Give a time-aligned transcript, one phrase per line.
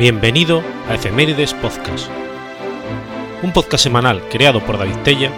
[0.00, 2.08] Bienvenido a Efemérides Podcast,
[3.42, 5.30] un podcast semanal creado por David Tella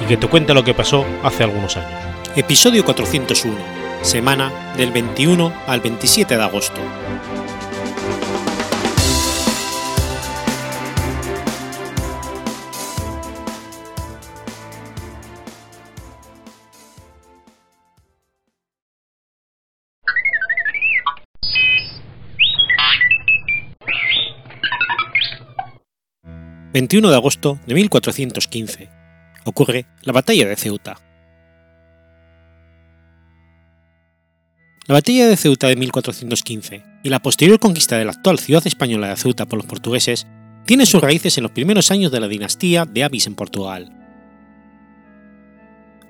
[0.00, 2.00] y que te cuenta lo que pasó hace algunos años.
[2.34, 3.54] Episodio 401,
[4.00, 6.80] semana del 21 al 27 de agosto.
[26.76, 28.90] 21 de agosto de 1415.
[29.46, 31.00] Ocurre la batalla de Ceuta.
[34.86, 39.08] La batalla de Ceuta de 1415 y la posterior conquista de la actual ciudad española
[39.08, 40.26] de Ceuta por los portugueses
[40.66, 43.90] tiene sus raíces en los primeros años de la dinastía de Avis en Portugal.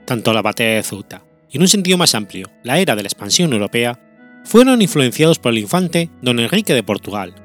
[0.05, 3.08] Tanto la batalla de Ceuta y en un sentido más amplio la era de la
[3.08, 4.01] expansión europea
[4.42, 7.36] fueron influenciados por el infante don Enrique de Portugal,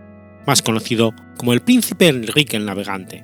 [0.46, 3.22] más conocido como el príncipe Enrique el Navegante.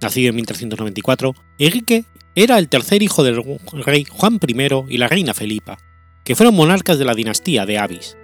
[0.00, 3.42] Nacido en 1394, Enrique era el tercer hijo del
[3.84, 5.78] rey Juan I y la reina Felipa,
[6.24, 8.16] que fueron monarcas de la dinastía de Avis.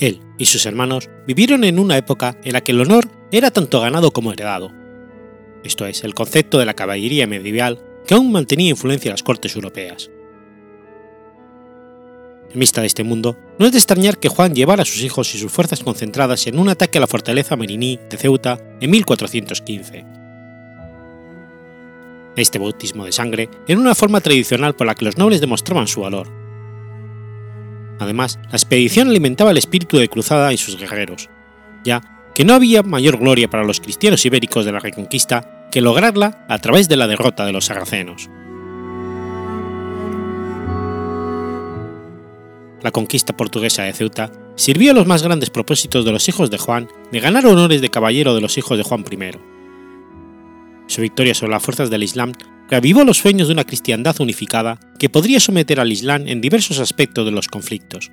[0.00, 3.80] Él y sus hermanos vivieron en una época en la que el honor era tanto
[3.80, 4.72] ganado como heredado.
[5.64, 9.56] Esto es, el concepto de la caballería medieval que aún mantenía influencia en las cortes
[9.56, 10.10] europeas.
[12.56, 15.38] Vista de este mundo, no es de extrañar que Juan llevara a sus hijos y
[15.38, 20.06] sus fuerzas concentradas en un ataque a la fortaleza meriní de Ceuta en 1415.
[22.34, 26.00] Este bautismo de sangre era una forma tradicional por la que los nobles demostraban su
[26.00, 26.28] valor.
[27.98, 31.28] Además, la expedición alimentaba el espíritu de cruzada y sus guerreros,
[31.84, 36.46] ya que no había mayor gloria para los cristianos ibéricos de la Reconquista que lograrla
[36.48, 38.30] a través de la derrota de los sarracenos.
[42.86, 46.58] La conquista portuguesa de Ceuta sirvió a los más grandes propósitos de los hijos de
[46.58, 49.38] Juan de ganar honores de caballero de los hijos de Juan I.
[50.86, 52.30] Su victoria sobre las fuerzas del Islam
[52.70, 57.24] reavivó los sueños de una cristiandad unificada que podría someter al Islam en diversos aspectos
[57.24, 58.12] de los conflictos.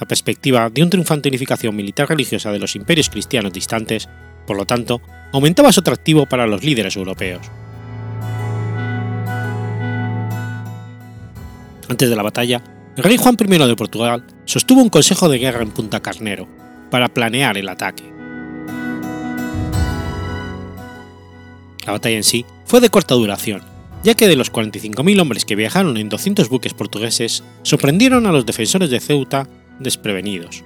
[0.00, 4.08] La perspectiva de una triunfante unificación militar religiosa de los imperios cristianos distantes,
[4.48, 5.00] por lo tanto,
[5.32, 7.46] aumentaba su atractivo para los líderes europeos.
[11.88, 15.62] Antes de la batalla, el rey Juan I de Portugal sostuvo un consejo de guerra
[15.62, 16.46] en Punta Carnero
[16.90, 18.04] para planear el ataque.
[21.86, 23.62] La batalla en sí fue de corta duración,
[24.04, 28.44] ya que de los 45.000 hombres que viajaron en 200 buques portugueses, sorprendieron a los
[28.44, 29.48] defensores de Ceuta
[29.78, 30.62] desprevenidos.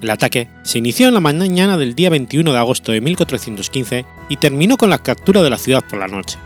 [0.00, 4.36] El ataque se inició en la mañana del día 21 de agosto de 1415 y
[4.36, 6.38] terminó con la captura de la ciudad por la noche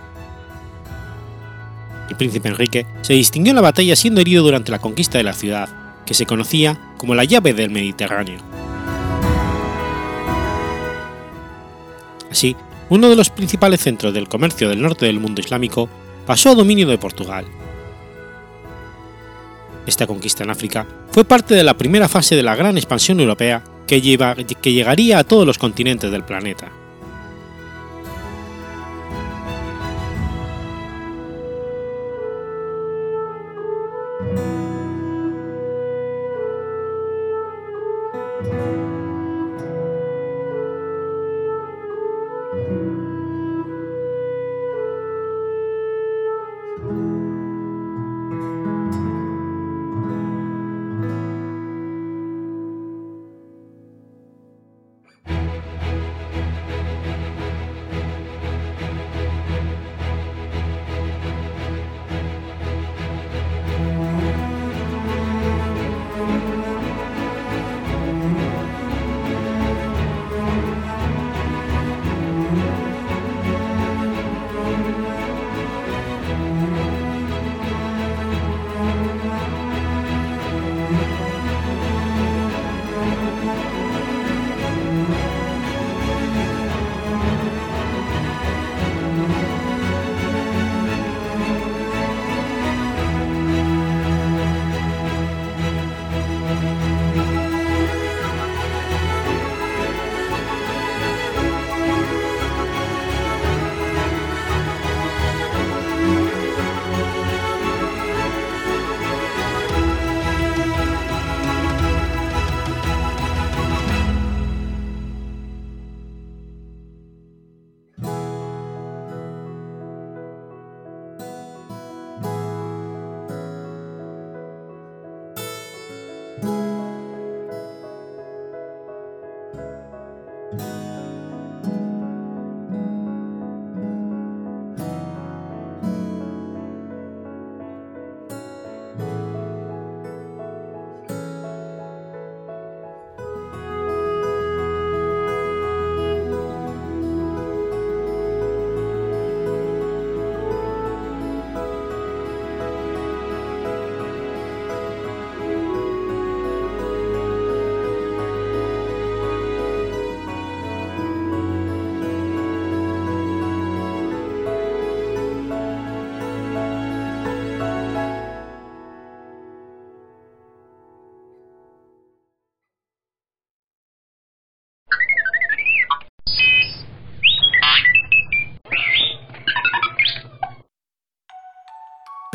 [2.13, 5.33] el príncipe Enrique se distinguió en la batalla siendo herido durante la conquista de la
[5.33, 5.69] ciudad,
[6.05, 8.39] que se conocía como la llave del Mediterráneo.
[12.31, 12.55] Así,
[12.91, 15.89] uno de los principales centros del comercio del norte del mundo islámico
[16.27, 17.47] pasó a dominio de Portugal.
[19.87, 23.65] Esta conquista en África fue parte de la primera fase de la gran expansión europea
[23.87, 24.01] que,
[24.61, 26.71] que llegaría a todos los continentes del planeta.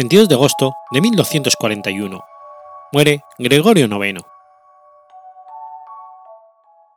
[0.08, 2.24] 22 de agosto de 1241.
[2.94, 4.22] Muere Gregorio IX.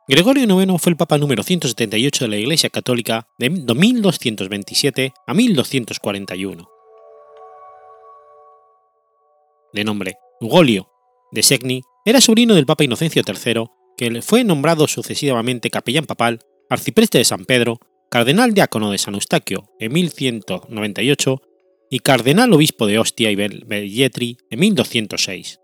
[0.07, 6.69] Gregorio IX fue el Papa número 178 de la Iglesia Católica de 1227 a 1241.
[9.73, 10.89] De nombre Ugolio
[11.33, 13.65] de Segni, era sobrino del Papa Inocencio III,
[13.97, 17.77] que fue nombrado sucesivamente capellán papal, arcipreste de San Pedro,
[18.09, 21.41] cardenal diácono de San Eustaquio en 1198
[21.91, 25.59] y cardenal obispo de Ostia y Belletri en 1206.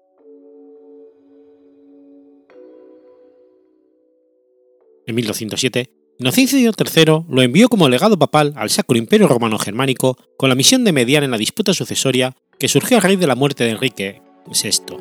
[5.08, 5.90] En 1207,
[6.20, 10.84] Inocencio III lo envió como legado papal al Sacro Imperio Romano Germánico con la misión
[10.84, 14.22] de mediar en la disputa sucesoria que surgió a raíz de la muerte de Enrique
[14.48, 14.98] VI.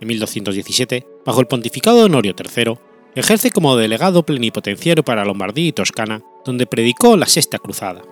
[0.00, 2.74] En 1217, bajo el pontificado de Honorio III,
[3.16, 8.02] ejerce como delegado plenipotenciario para Lombardía y Toscana, donde predicó la Sexta Cruzada.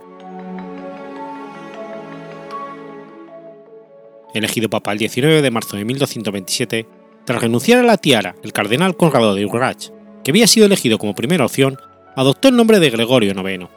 [4.32, 6.86] Elegido papa el 19 de marzo de 1227,
[7.26, 9.90] tras renunciar a la tiara, el cardenal Conrado de Urrach,
[10.24, 11.78] que había sido elegido como primera opción,
[12.16, 13.68] adoptó el nombre de Gregorio IX.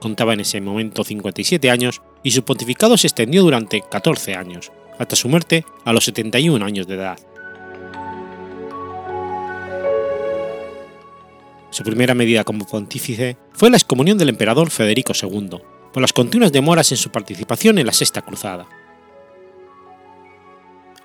[0.00, 5.14] Contaba en ese momento 57 años y su pontificado se extendió durante 14 años, hasta
[5.14, 7.18] su muerte a los 71 años de edad.
[11.70, 15.58] Su primera medida como pontífice fue la excomunión del emperador Federico II,
[15.92, 18.68] por las continuas demoras en su participación en la Sexta Cruzada.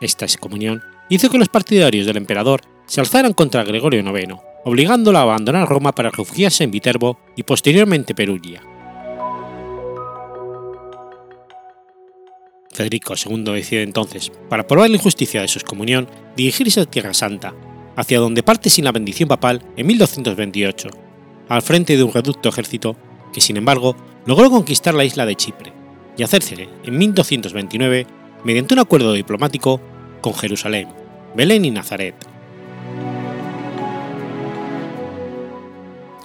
[0.01, 5.21] Esta excomunión hizo que los partidarios del emperador se alzaran contra Gregorio IX, obligándolo a
[5.21, 8.61] abandonar Roma para refugiarse en Viterbo y posteriormente Perugia.
[12.71, 17.53] Federico II decide entonces, para probar la injusticia de su excomunión, dirigirse a Tierra Santa,
[17.95, 20.89] hacia donde parte sin la bendición papal en 1228,
[21.49, 22.95] al frente de un reducto ejército
[23.33, 23.95] que, sin embargo,
[24.25, 25.73] logró conquistar la isla de Chipre
[26.17, 28.07] y hacerse en 1229
[28.43, 29.81] mediante un acuerdo diplomático
[30.21, 30.87] con Jerusalén,
[31.35, 32.15] Belén y Nazaret.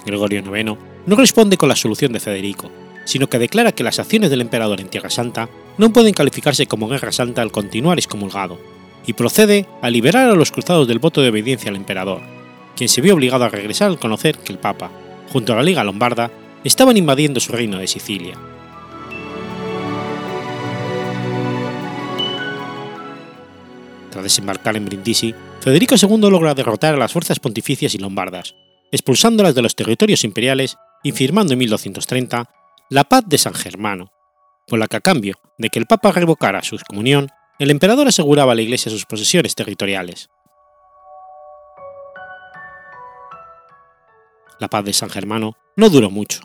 [0.05, 2.71] Gregorio IX no responde con la solución de Federico,
[3.05, 6.87] sino que declara que las acciones del emperador en Tierra Santa no pueden calificarse como
[6.87, 8.59] guerra santa al continuar excomulgado,
[9.05, 12.21] y procede a liberar a los cruzados del voto de obediencia al emperador,
[12.75, 14.91] quien se vio obligado a regresar al conocer que el Papa,
[15.31, 16.31] junto a la Liga Lombarda,
[16.63, 18.35] estaban invadiendo su reino de Sicilia.
[24.11, 28.55] Tras desembarcar en Brindisi, Federico II logra derrotar a las fuerzas pontificias y lombardas,
[28.91, 32.49] expulsándolas de los territorios imperiales y firmando en 1230
[32.89, 34.11] la paz de San Germano,
[34.67, 37.29] por la que a cambio de que el Papa revocara su comunión,
[37.61, 40.31] el emperador aseguraba a la Iglesia sus posesiones territoriales.
[44.59, 46.41] La paz de San Germano no duró mucho,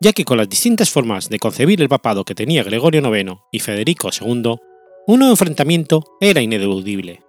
[0.00, 3.58] ya que con las distintas formas de concebir el papado que tenía Gregorio IX y
[3.58, 4.58] Federico II,
[5.08, 7.24] un nuevo enfrentamiento era ineludible.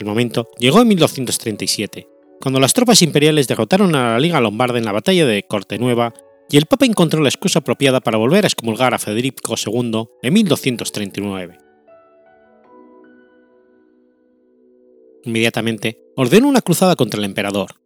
[0.00, 2.08] El momento llegó en 1237,
[2.40, 6.12] cuando las tropas imperiales derrotaron a la Liga Lombarda en la batalla de Cortenueva
[6.52, 10.32] y el Papa encontró la excusa apropiada para volver a excomulgar a Federico II en
[10.34, 11.58] 1239.
[15.24, 17.76] Inmediatamente ordenó una cruzada contra el emperador.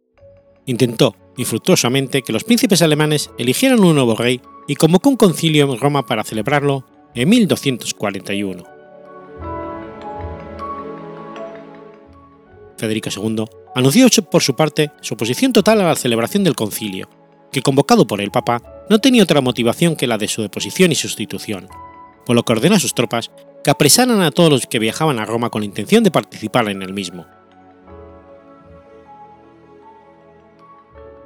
[0.65, 5.79] Intentó, infructuosamente, que los príncipes alemanes eligieran un nuevo rey y convocó un concilio en
[5.79, 8.63] Roma para celebrarlo en 1241.
[12.77, 13.45] Federico II
[13.75, 17.07] anunció por su parte su oposición total a la celebración del concilio,
[17.57, 20.95] que convocado por el Papa no tenía otra motivación que la de su deposición y
[20.95, 21.67] sustitución,
[22.23, 23.31] por lo que ordenó a sus tropas
[23.63, 26.83] que apresaran a todos los que viajaban a Roma con la intención de participar en
[26.83, 27.25] el mismo.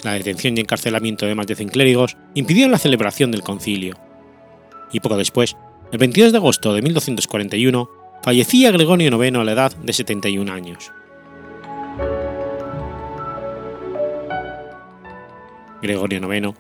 [0.03, 3.97] La detención y encarcelamiento de más de 100 clérigos impidió la celebración del concilio.
[4.93, 5.57] Y poco después,
[5.91, 7.89] el 22 de agosto de 1241,
[8.23, 10.93] fallecía Gregorio IX a la edad de 71 años.
[15.81, 16.53] Gregorio IX,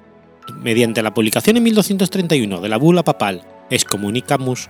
[0.61, 4.69] mediante la publicación en 1231 de la bula papal Excommunicamus,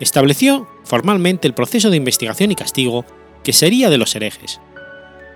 [0.00, 3.04] estableció formalmente el proceso de investigación y castigo
[3.42, 4.60] que sería de los herejes,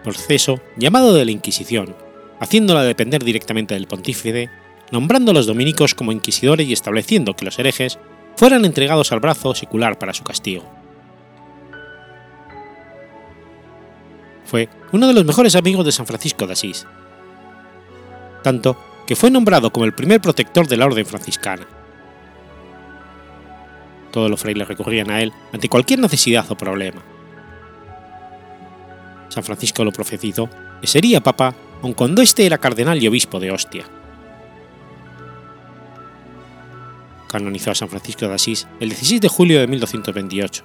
[0.02, 1.94] proceso llamado de la Inquisición,
[2.40, 4.50] haciéndola depender directamente del pontífice,
[4.90, 7.98] nombrando a los dominicos como inquisidores y estableciendo que los herejes
[8.36, 10.64] fueran entregados al brazo secular para su castigo.
[14.44, 16.86] Fue uno de los mejores amigos de San Francisco de Asís,
[18.42, 21.66] tanto que fue nombrado como el primer protector de la orden franciscana.
[24.10, 27.02] Todos los frailes recurrían a él ante cualquier necesidad o problema.
[29.28, 33.50] San Francisco lo profetizó que sería papa aun cuando este era cardenal y obispo de
[33.50, 33.84] Ostia.
[37.28, 40.64] Canonizó a San Francisco de Asís el 16 de julio de 1228,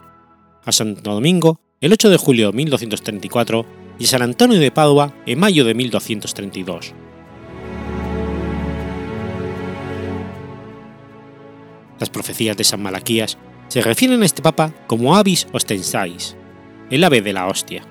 [0.66, 3.66] a Santo Domingo el 8 de julio de 1234
[4.00, 6.94] y a San Antonio de Padua en mayo de 1232.
[12.00, 13.38] Las profecías de San Malaquías
[13.68, 16.36] se refieren a este papa como Avis Ostensais,
[16.90, 17.84] el ave de la hostia,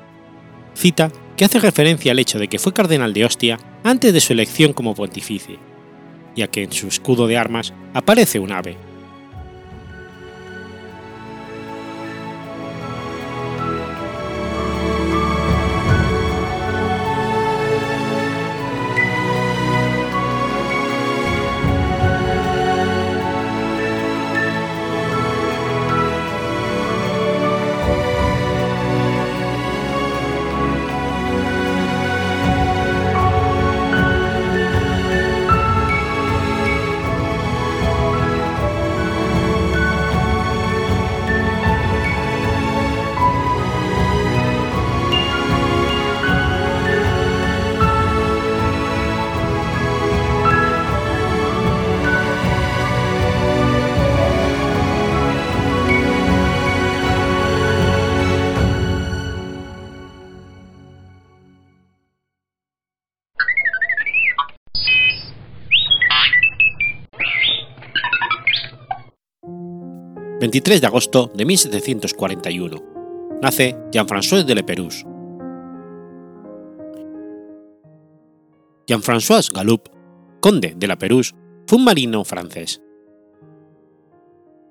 [0.74, 4.32] cita que hace referencia al hecho de que fue cardenal de Ostia antes de su
[4.32, 5.58] elección como pontífice,
[6.34, 8.76] ya que en su escudo de armas aparece un ave,
[70.56, 72.82] 23 de agosto de 1741.
[73.42, 75.04] Nace Jean-François de Leperus.
[78.86, 79.82] Jean-François Galoup,
[80.40, 81.34] conde de la Perús,
[81.66, 82.80] fue un marino francés.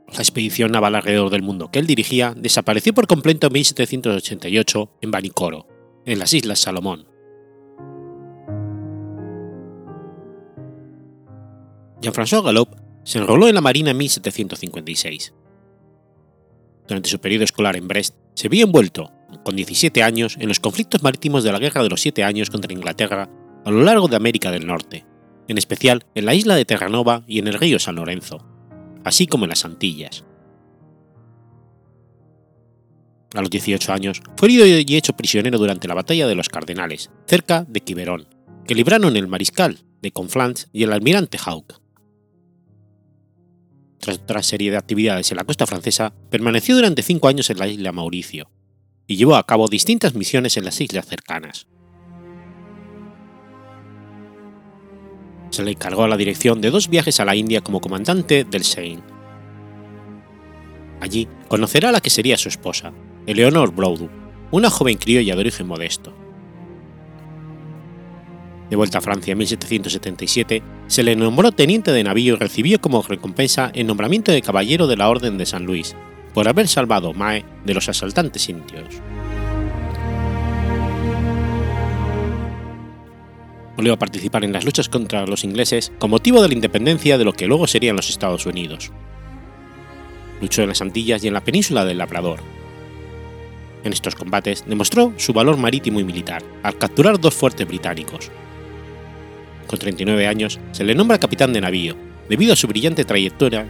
[0.08, 5.12] La expedición naval alrededor del mundo que él dirigía desapareció por completo en 1788 en
[5.12, 5.68] Vanicoro,
[6.08, 7.06] en las Islas Salomón.
[12.02, 12.70] Jean-François Galoup
[13.04, 15.36] se enroló en la Marina en 1756
[16.88, 19.12] durante su periodo escolar en Brest, se vio envuelto,
[19.44, 22.74] con 17 años, en los conflictos marítimos de la Guerra de los Siete Años contra
[22.74, 23.30] Inglaterra
[23.66, 25.06] a lo largo de América del Norte,
[25.48, 28.46] en especial en la isla de Terranova y en el río San Lorenzo,
[29.04, 30.24] así como en las Antillas.
[33.34, 37.10] A los 18 años, fue herido y hecho prisionero durante la batalla de los Cardenales,
[37.28, 38.28] cerca de Quiberón,
[38.66, 41.85] que libraron el mariscal de Conflans y el almirante Hawke
[44.06, 47.68] tras otra serie de actividades en la costa francesa, permaneció durante cinco años en la
[47.68, 48.50] isla Mauricio
[49.08, 51.68] y llevó a cabo distintas misiones en las islas cercanas.
[55.50, 59.04] Se le encargó la dirección de dos viajes a la India como comandante del Seine.
[61.02, 62.94] Allí conocerá a la que sería su esposa,
[63.26, 64.10] Eleonor Broudu,
[64.52, 66.25] una joven criolla de origen modesto.
[68.70, 73.04] De vuelta a Francia en 1777, se le nombró teniente de navío y recibió como
[73.04, 75.96] recompensa el nombramiento de caballero de la Orden de San Luis,
[76.34, 79.02] por haber salvado Mae de los asaltantes indios.
[83.76, 87.26] Volvió a participar en las luchas contra los ingleses con motivo de la independencia de
[87.26, 88.92] lo que luego serían los Estados Unidos.
[90.42, 92.40] Luchó en las Antillas y en la península del Labrador.
[93.84, 98.32] En estos combates demostró su valor marítimo y militar al capturar dos fuertes británicos,
[99.66, 101.96] con 39 años, se le nombra capitán de navío,
[102.30, 103.68] debido a su brillante trayectoria,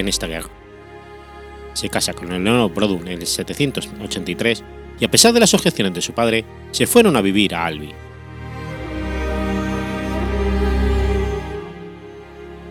[0.00, 0.50] en esta guerra.
[1.74, 4.64] Se casa con Eleanor Brodun en el 783
[4.98, 7.90] y a pesar de las objeciones de su padre, se fueron a vivir a Albi.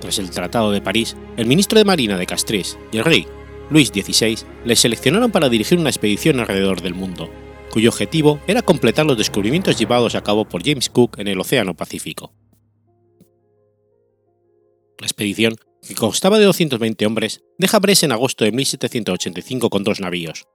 [0.01, 3.27] Tras el Tratado de París, el ministro de Marina de Castries y el rey,
[3.69, 7.29] Luis XVI, le seleccionaron para dirigir una expedición alrededor del mundo,
[7.71, 11.73] cuyo objetivo era completar los descubrimientos llevados a cabo por James Cook en el Océano
[11.73, 12.31] Pacífico.
[14.99, 19.99] La expedición, que constaba de 220 hombres, deja Brest en agosto de 1785 con dos
[19.99, 20.47] navíos,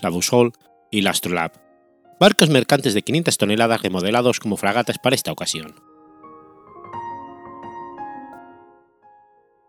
[0.00, 0.52] la Boussole
[0.90, 1.54] y la Astrolabe,
[2.20, 5.74] barcos mercantes de 500 toneladas remodelados como fragatas para esta ocasión.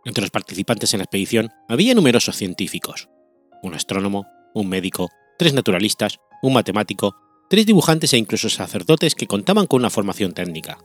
[0.06, 3.10] Entre los participantes en la expedición había numerosos científicos,
[3.62, 7.16] un astrónomo, un médico, tres naturalistas, un matemático,
[7.50, 10.78] tres dibujantes e incluso sacerdotes que contaban con una formación técnica,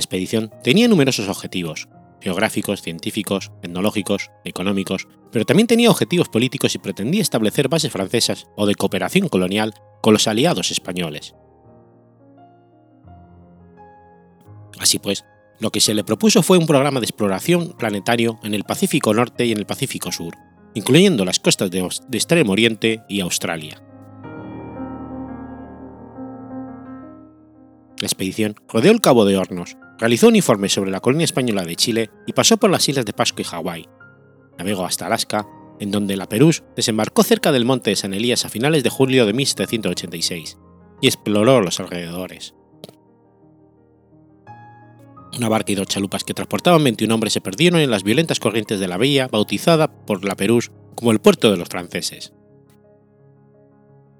[0.00, 1.86] la expedición tenía numerosos objetivos,
[2.22, 8.64] geográficos, científicos, etnológicos, económicos, pero también tenía objetivos políticos y pretendía establecer bases francesas o
[8.64, 11.34] de cooperación colonial con los aliados españoles.
[14.78, 15.26] Así pues,
[15.58, 19.44] lo que se le propuso fue un programa de exploración planetario en el Pacífico Norte
[19.44, 20.34] y en el Pacífico Sur,
[20.72, 21.80] incluyendo las costas de,
[22.12, 23.82] Extremo Oriente y Australia.
[28.00, 31.76] La expedición rodeó el Cabo de Hornos, realizó un informe sobre la colonia española de
[31.76, 33.88] Chile y pasó por las islas de Pascua y Hawái.
[34.58, 35.46] Navegó hasta Alaska,
[35.78, 39.26] en donde la Perús desembarcó cerca del monte de San Elías a finales de julio
[39.26, 40.58] de 1786
[41.02, 42.54] y exploró los alrededores.
[45.36, 48.80] Una barca y dos chalupas que transportaban 21 hombres se perdieron en las violentas corrientes
[48.80, 52.32] de la bahía bautizada por la Perús como el puerto de los franceses.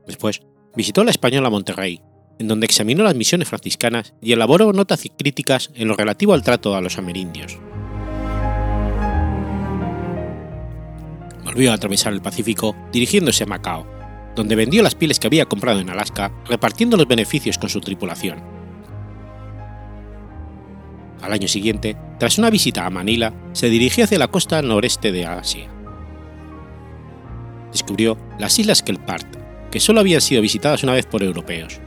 [0.06, 0.42] Después,
[0.76, 2.02] visitó la española Monterrey,
[2.40, 6.75] en donde examinó las misiones franciscanas y elaboró notas críticas en lo relativo al trato
[6.75, 7.59] a los amerindios.
[11.44, 13.87] Volvió a atravesar el Pacífico dirigiéndose a Macao,
[14.35, 18.42] donde vendió las pieles que había comprado en Alaska, repartiendo los beneficios con su tripulación.
[21.20, 25.26] Al año siguiente, tras una visita a Manila, se dirigió hacia la costa noreste de
[25.26, 25.68] Asia.
[27.70, 29.37] Descubrió las islas Kelpart,
[29.70, 31.81] que solo habían sido visitadas una vez por europeos,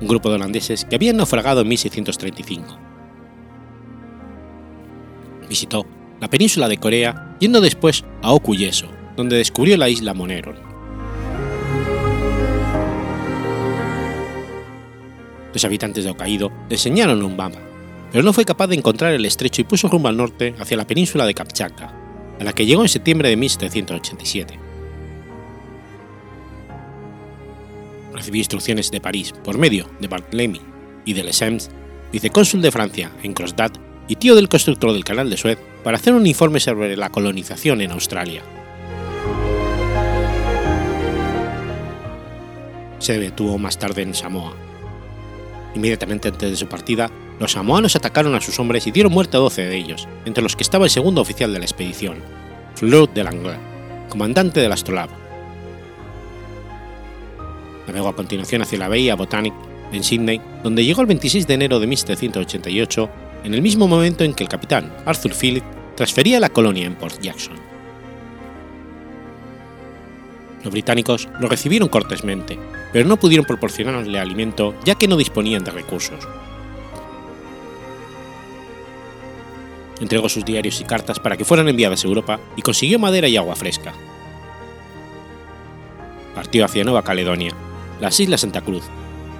[0.00, 2.78] un grupo de holandeses que habían naufragado en 1635.
[5.48, 5.86] Visitó
[6.20, 10.56] la península de Corea, yendo después a Okuyeso, donde descubrió la isla Moneron.
[15.52, 17.60] Los habitantes de Hokkaido le enseñaron un mapa,
[18.10, 20.86] pero no fue capaz de encontrar el estrecho y puso rumbo al norte hacia la
[20.86, 21.94] península de Kamchatka,
[22.40, 24.63] a la que llegó en septiembre de 1787.
[28.14, 30.60] Recibió instrucciones de París por medio de Barthélemy
[31.04, 31.68] y de Lesseps,
[32.12, 36.14] vicecónsul de Francia en Kronstadt y tío del constructor del canal de Suez, para hacer
[36.14, 38.42] un informe sobre la colonización en Australia.
[42.98, 44.54] Se detuvo más tarde en Samoa.
[45.74, 49.40] Inmediatamente antes de su partida, los samoanos atacaron a sus hombres y dieron muerte a
[49.40, 52.22] 12 de ellos, entre los que estaba el segundo oficial de la expedición,
[52.76, 53.58] Fleur de Langlais,
[54.08, 55.23] comandante del Astrolabe.
[57.86, 59.54] Navegó a continuación hacia la bahía Botanic
[59.92, 63.10] en Sydney, donde llegó el 26 de enero de 1788,
[63.44, 65.64] en el mismo momento en que el capitán Arthur Phillip
[65.96, 67.56] transfería la colonia en Port Jackson.
[70.64, 72.58] Los británicos lo recibieron cortésmente,
[72.92, 76.26] pero no pudieron proporcionarle alimento ya que no disponían de recursos.
[80.00, 83.36] Entregó sus diarios y cartas para que fueran enviadas a Europa y consiguió madera y
[83.36, 83.92] agua fresca.
[86.34, 87.54] Partió hacia Nueva Caledonia,
[88.00, 88.84] las Islas Santa Cruz,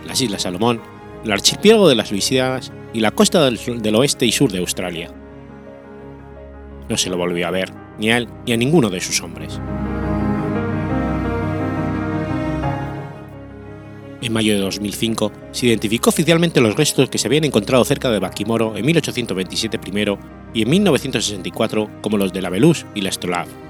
[0.07, 0.81] las Islas Salomón,
[1.25, 5.11] el archipiélago de las Luisianas y la costa del, oeste y sur de Australia.
[6.88, 9.61] No se lo volvió a ver, ni a él ni a ninguno de sus hombres.
[14.21, 18.21] En mayo de 2005 se identificó oficialmente los restos que se habían encontrado cerca de
[18.21, 20.19] Baquimoro en 1827 primero
[20.55, 23.63] y en 1964 como los de la Belus y la Stolav.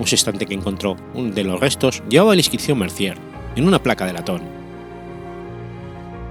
[0.00, 3.18] Un sextante que encontró uno de los restos llevaba la inscripción Mercier
[3.54, 4.40] en una placa de latón.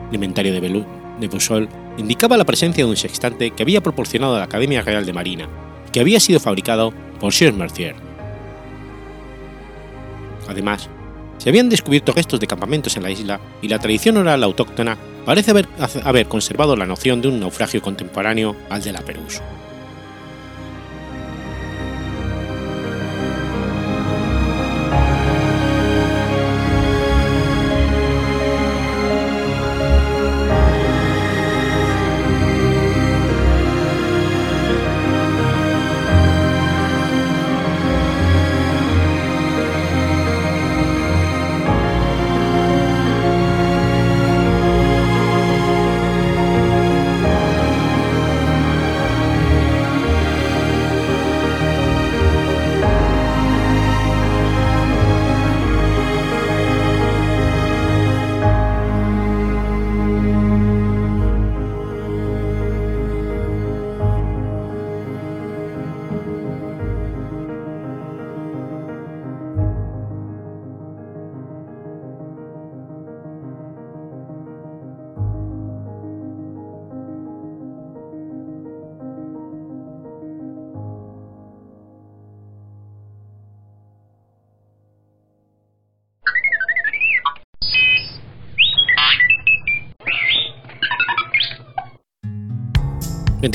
[0.09, 0.85] El inventario de, Belú,
[1.19, 5.05] de Busol indicaba la presencia de un sextante que había proporcionado a la Academia Real
[5.05, 5.47] de Marina,
[5.91, 7.95] que había sido fabricado por Sir Mercier.
[10.47, 10.89] Además,
[11.37, 15.51] se habían descubierto restos de campamentos en la isla y la tradición oral autóctona parece
[15.51, 15.67] haber,
[16.03, 19.43] haber conservado la noción de un naufragio contemporáneo al de la Perús.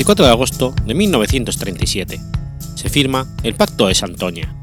[0.05, 2.21] 24 de agosto de 1937.
[2.75, 4.55] Se firma el Pacto de Santoña.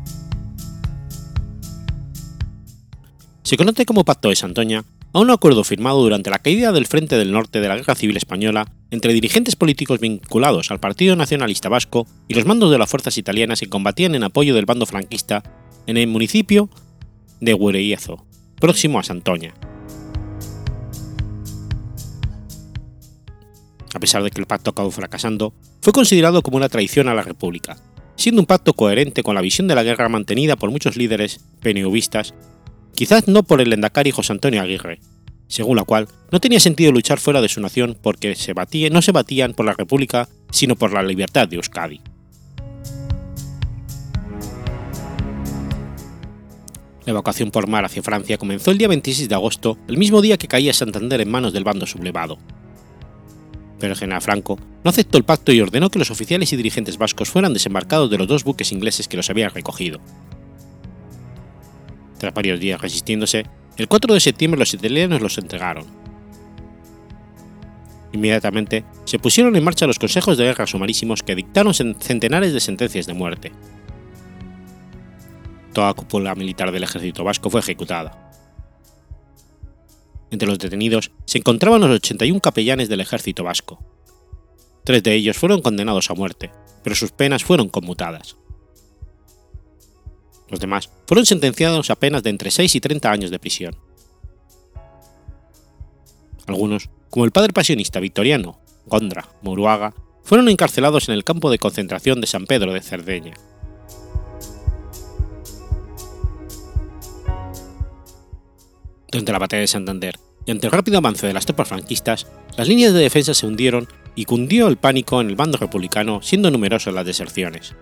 [3.43, 7.17] Se conoce como Pacto de Santoña a un acuerdo firmado durante la caída del Frente
[7.17, 12.07] del Norte de la Guerra Civil Española entre dirigentes políticos vinculados al Partido Nacionalista Vasco
[12.29, 15.43] y los mandos de las fuerzas italianas que combatían en apoyo del bando franquista
[15.89, 16.71] en el municipio
[17.41, 18.25] de Gureiezo,
[18.61, 19.55] próximo a Santoña.
[24.01, 27.77] Pesar de que el pacto acabó fracasando, fue considerado como una traición a la República,
[28.17, 32.35] siendo un pacto coherente con la visión de la guerra mantenida por muchos líderes PNVistas,
[32.95, 35.01] quizás no por el Lendakari José Antonio Aguirre,
[35.49, 38.55] según la cual no tenía sentido luchar fuera de su nación porque se
[38.91, 42.01] no se batían por la República, sino por la libertad de Euskadi.
[47.05, 50.39] La evacuación por mar hacia Francia comenzó el día 26 de agosto, el mismo día
[50.39, 52.39] que caía Santander en manos del bando sublevado.
[53.83, 56.99] Pero el general Franco no aceptó el pacto y ordenó que los oficiales y dirigentes
[56.99, 59.99] vascos fueran desembarcados de los dos buques ingleses que los habían recogido.
[62.19, 63.45] Tras varios días resistiéndose,
[63.77, 65.87] el 4 de septiembre los italianos los entregaron.
[68.13, 73.07] Inmediatamente se pusieron en marcha los consejos de guerra sumarísimos que dictaron centenares de sentencias
[73.07, 73.51] de muerte,
[75.73, 78.22] toda cúpula militar del ejército vasco fue ejecutada.
[80.33, 83.85] Entre los detenidos se encontraban los 81 capellanes del ejército vasco.
[84.83, 86.51] Tres de ellos fueron condenados a muerte,
[86.83, 88.37] pero sus penas fueron conmutadas.
[90.49, 93.77] Los demás fueron sentenciados a penas de entre 6 y 30 años de prisión.
[96.47, 102.23] Algunos, como el padre pasionista victoriano, Gondra Muruaga, fueron encarcelados en el campo de concentración
[102.23, 103.35] de San Pedro de Cerdeña.
[109.13, 112.67] Durante la batalla de Santander y ante el rápido avance de las tropas franquistas, las
[112.67, 116.95] líneas de defensa se hundieron y cundió el pánico en el bando republicano, siendo numerosas
[116.95, 117.75] las deserciones.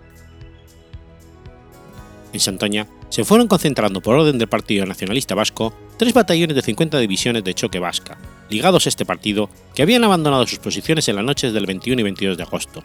[2.32, 6.98] En Santoña se fueron concentrando por orden del Partido Nacionalista Vasco tres batallones de 50
[6.98, 8.18] divisiones de choque vasca,
[8.50, 12.04] ligados a este partido, que habían abandonado sus posiciones en las noches del 21 y
[12.04, 12.84] 22 de agosto,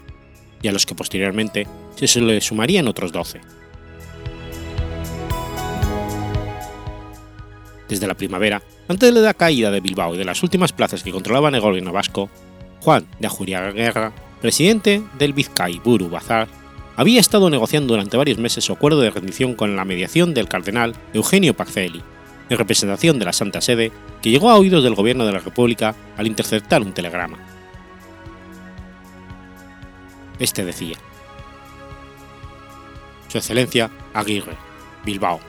[0.61, 3.41] y a los que posteriormente se le sumarían otros 12.
[7.87, 11.11] Desde la primavera, antes de la caída de Bilbao y de las últimas plazas que
[11.11, 12.29] controlaban el gobierno vasco,
[12.81, 13.29] Juan de
[13.73, 16.47] Guerra, presidente del Vizcay Buru Bazar,
[16.95, 20.95] había estado negociando durante varios meses su acuerdo de rendición con la mediación del cardenal
[21.13, 22.01] Eugenio Pacelli,
[22.49, 25.95] en representación de la Santa Sede, que llegó a oídos del gobierno de la República
[26.15, 27.37] al interceptar un telegrama.
[30.39, 30.97] Este decía:
[33.27, 34.55] Su Excelencia Aguirre,
[35.03, 35.39] Bilbao,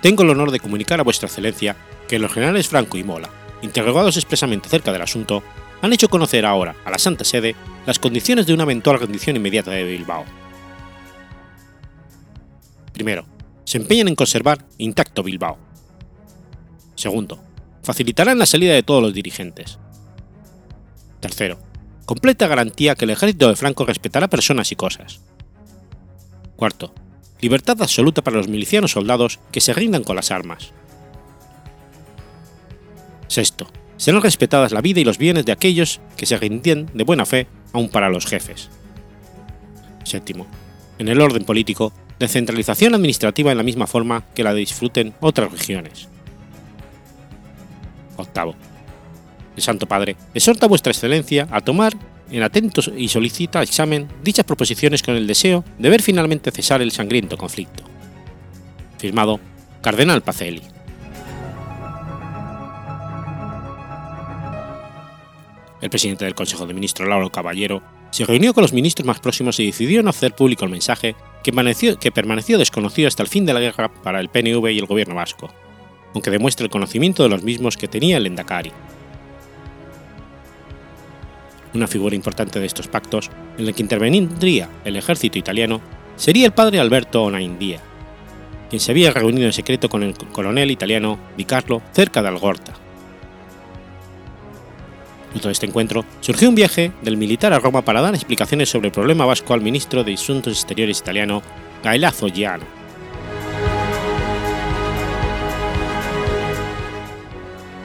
[0.00, 1.76] tengo el honor de comunicar a vuestra excelencia
[2.08, 3.30] que los generales Franco y Mola,
[3.62, 5.42] interrogados expresamente acerca del asunto,
[5.82, 7.54] han hecho conocer ahora a la Santa Sede
[7.86, 10.24] las condiciones de una eventual rendición inmediata de Bilbao.
[12.92, 13.24] Primero,
[13.64, 15.56] se empeñan en conservar intacto Bilbao.
[16.94, 17.42] Segundo,
[17.82, 19.78] facilitarán la salida de todos los dirigentes.
[21.20, 21.58] Tercero,
[22.04, 25.20] completa garantía que el ejército de Franco respetará personas y cosas.
[26.56, 26.92] Cuarto,
[27.40, 30.72] libertad absoluta para los milicianos soldados que se rindan con las armas.
[33.28, 37.26] Sexto, serán respetadas la vida y los bienes de aquellos que se rinden de buena
[37.26, 38.70] fe aun para los jefes.
[40.04, 40.46] Séptimo,
[40.98, 46.08] en el orden político, descentralización administrativa en la misma forma que la disfruten otras regiones.
[48.16, 48.54] Octavo,
[49.56, 51.94] el Santo Padre exhorta a vuestra excelencia a tomar
[52.30, 56.92] en atentos y solicita examen dichas proposiciones con el deseo de ver finalmente cesar el
[56.92, 57.84] sangriento conflicto.
[58.98, 59.40] Firmado
[59.80, 60.62] Cardenal Pacelli.
[65.80, 69.58] El presidente del Consejo de Ministros, Lauro Caballero, se reunió con los ministros más próximos
[69.60, 73.46] y decidió no hacer público el mensaje que permaneció, que permaneció desconocido hasta el fin
[73.46, 75.48] de la guerra para el PNV y el gobierno vasco,
[76.12, 78.72] aunque demuestra el conocimiento de los mismos que tenía el Endacari
[81.74, 85.80] una figura importante de estos pactos, en el que intervendría el ejército italiano,
[86.16, 87.80] sería el padre Alberto Onaindia,
[88.68, 92.72] quien se había reunido en secreto con el coronel italiano Di Carlo cerca de Algorta.
[95.30, 98.88] Fruto de este encuentro, surgió un viaje del militar a Roma para dar explicaciones sobre
[98.88, 101.42] el problema vasco al ministro de Asuntos Exteriores italiano,
[101.84, 102.64] Gaelazzo Giano.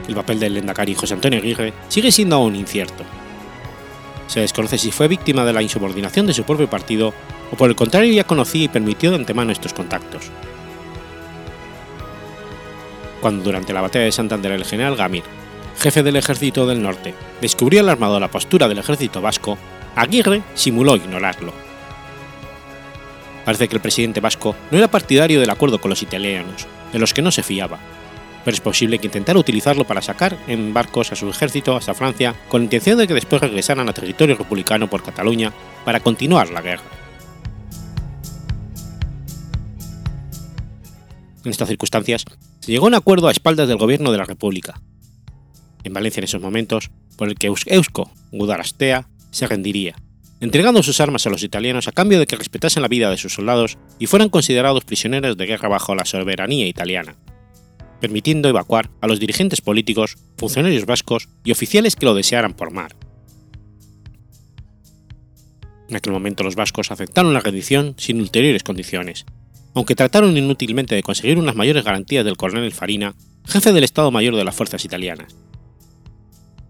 [0.08, 3.04] El papel del Lendakari José Antonio Aguirre sigue siendo aún incierto,
[4.26, 7.14] se desconoce si fue víctima de la insubordinación de su propio partido
[7.52, 10.30] o por el contrario ya conocía y permitió de antemano estos contactos.
[13.20, 15.24] Cuando durante la batalla de Santander el general Gamir,
[15.78, 19.58] jefe del ejército del norte, descubrió alarmado la postura del ejército vasco,
[19.94, 21.52] Aguirre simuló ignorarlo.
[23.44, 27.14] Parece que el presidente vasco no era partidario del acuerdo con los italianos, de los
[27.14, 27.78] que no se fiaba,
[28.46, 32.32] pero es posible que intentara utilizarlo para sacar en barcos a su ejército hasta Francia
[32.48, 35.52] con la intención de que después regresaran a territorio republicano por Cataluña
[35.84, 36.84] para continuar la guerra.
[41.44, 42.24] En estas circunstancias,
[42.60, 44.80] se llegó a un acuerdo a espaldas del gobierno de la República.
[45.82, 49.96] En Valencia en esos momentos, por el que Eusko Gudarastea se rendiría,
[50.38, 53.34] entregando sus armas a los italianos a cambio de que respetasen la vida de sus
[53.34, 57.16] soldados y fueran considerados prisioneros de guerra bajo la soberanía italiana,
[58.00, 62.96] permitiendo evacuar a los dirigentes políticos, funcionarios vascos y oficiales que lo desearan por mar.
[65.88, 69.24] En aquel momento los vascos aceptaron la rendición sin ulteriores condiciones,
[69.74, 74.34] aunque trataron inútilmente de conseguir unas mayores garantías del coronel Farina, jefe del Estado Mayor
[74.34, 75.36] de las fuerzas italianas.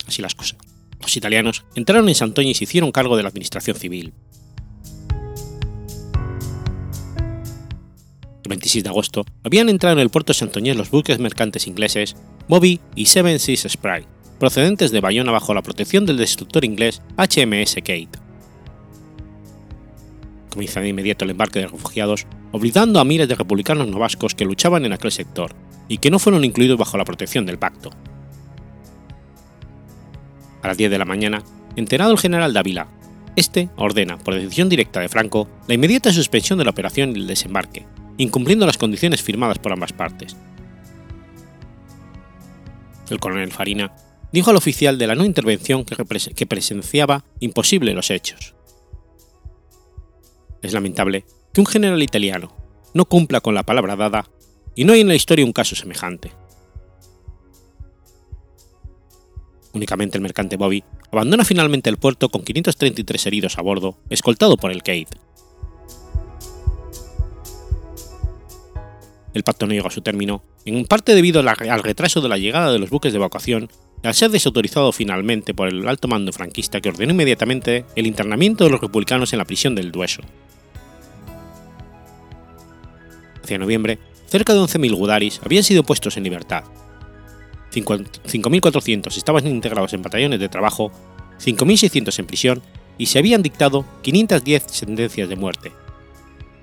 [0.07, 0.59] Así las cosas.
[1.01, 4.12] Los italianos entraron en Santoña y se hicieron cargo de la administración civil.
[8.48, 12.16] 26 de agosto habían entrado en el puerto Santoñés los buques mercantes ingleses
[12.48, 14.06] Bobby y Seven Seas Sprite,
[14.38, 18.09] procedentes de Bayona bajo la protección del destructor inglés HMS Kate.
[20.50, 24.85] Comienza de inmediato el embarque de refugiados, obligando a miles de republicanos novascos que luchaban
[24.85, 25.52] en aquel sector
[25.88, 27.90] y que no fueron incluidos bajo la protección del pacto.
[30.62, 31.42] A las 10 de la mañana,
[31.76, 32.88] enterado el general Dávila,
[33.37, 37.26] este ordena, por decisión directa de Franco, la inmediata suspensión de la operación y el
[37.26, 37.85] desembarque,
[38.18, 40.37] incumpliendo las condiciones firmadas por ambas partes.
[43.11, 43.94] El coronel Farina
[44.33, 48.55] dijo al oficial de la no intervención que, presenciaba imposible los hechos.
[50.62, 52.52] Es lamentable que un general italiano
[52.94, 54.29] no cumpla con la palabra dada
[54.74, 56.33] y no hay en la historia un caso semejante.
[59.72, 64.72] Únicamente el mercante Bobby abandona finalmente el puerto con 533 heridos a bordo, escoltado por
[64.72, 65.18] el Kate.
[69.37, 72.72] El pacto no llegó a su término, en parte debido al retraso de la llegada
[72.72, 73.68] de los buques de evacuación
[74.03, 78.64] y al ser desautorizado finalmente por el alto mando franquista que ordenó inmediatamente el internamiento
[78.64, 80.22] de los republicanos en la prisión del Dueso.
[83.44, 86.64] Hacia noviembre, cerca de 11.000 gudaris habían sido puestos en libertad,
[87.72, 90.90] 5.400 estaban integrados en batallones de trabajo,
[91.44, 92.62] 5.600 en prisión
[92.96, 95.72] y se habían dictado 510 sentencias de muerte,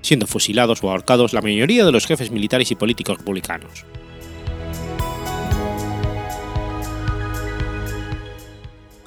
[0.03, 3.85] siendo fusilados o ahorcados la mayoría de los jefes militares y políticos republicanos.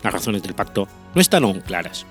[0.02, 2.06] Las razones del pacto no están aún claras.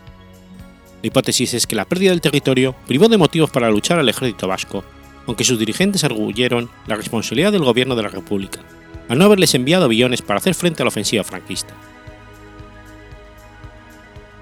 [1.02, 4.48] La hipótesis es que la pérdida del territorio privó de motivos para luchar al ejército
[4.48, 4.84] vasco,
[5.28, 8.62] aunque sus dirigentes arguyeron la responsabilidad del gobierno de la República,
[9.08, 11.74] al no haberles enviado aviones para hacer frente a la ofensiva franquista.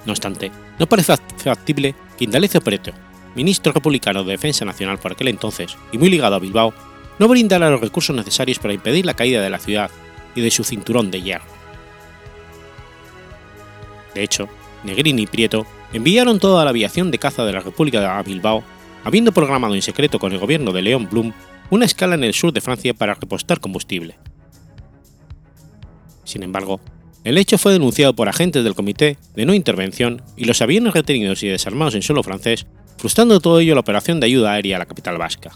[0.05, 2.91] No obstante, no parece factible que Indalecio Preto,
[3.35, 6.73] ministro republicano de Defensa Nacional por aquel entonces y muy ligado a Bilbao,
[7.19, 9.91] no brindara los recursos necesarios para impedir la caída de la ciudad
[10.35, 11.45] y de su cinturón de hierro.
[14.13, 14.47] De hecho,
[14.83, 18.63] Negrini y Prieto enviaron toda la aviación de caza de la República a Bilbao,
[19.03, 21.33] habiendo programado en secreto con el gobierno de León Blum
[21.69, 24.15] una escala en el sur de Francia para repostar combustible.
[26.23, 26.79] Sin embargo,
[27.23, 31.41] el hecho fue denunciado por agentes del Comité de No Intervención y los aviones retenidos
[31.43, 32.65] y desarmados en suelo francés,
[32.97, 35.51] frustrando todo ello la operación de ayuda aérea a la capital vasca.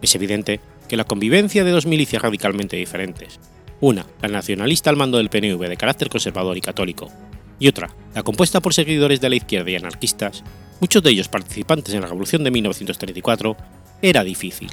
[0.00, 3.38] Es evidente que la convivencia de dos milicias radicalmente diferentes,
[3.80, 7.08] una, la nacionalista al mando del PNV de carácter conservador y católico,
[7.58, 10.42] y otra, la compuesta por seguidores de la izquierda y anarquistas,
[10.80, 13.56] muchos de ellos participantes en la Revolución de 1934,
[14.02, 14.70] era difícil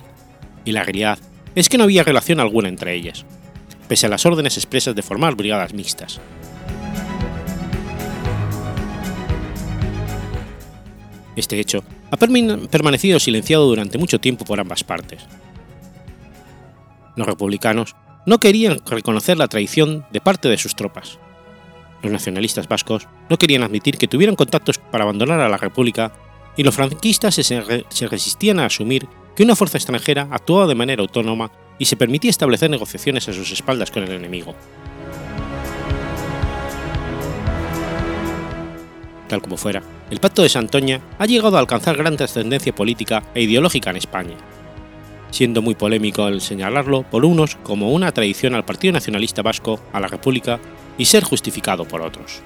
[0.66, 1.20] y la realidad
[1.56, 3.26] es que no había relación alguna entre ellas,
[3.88, 6.20] pese a las órdenes expresas de formar brigadas mixtas.
[11.40, 15.26] Este hecho ha permanecido silenciado durante mucho tiempo por ambas partes.
[17.16, 21.18] Los republicanos no querían reconocer la traición de parte de sus tropas.
[22.04, 26.12] Los nacionalistas vascos no querían admitir que tuvieran contactos para abandonar a la República
[26.58, 31.52] y los franquistas se resistían a asumir que una fuerza extranjera actuaba de manera autónoma
[31.78, 34.56] y se permitía establecer negociaciones a sus espaldas con el enemigo.
[39.30, 43.44] Tal como fuera, el Pacto de Santoña ha llegado a alcanzar gran trascendencia política e
[43.44, 44.36] ideológica en España,
[45.32, 50.00] siendo muy polémico el señalarlo por unos como una traición al Partido Nacionalista Vasco, a
[50.00, 50.60] la República,
[50.98, 52.42] y ser justificado por otros.